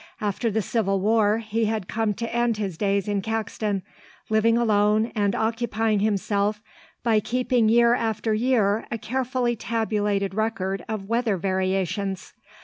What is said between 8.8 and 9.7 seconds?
a carefully